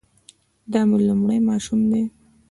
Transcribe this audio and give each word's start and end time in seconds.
دا 0.71 0.81
مو 0.89 0.97
لومړی 1.07 1.39
ماشوم 1.47 1.79
دی؟ 1.91 2.03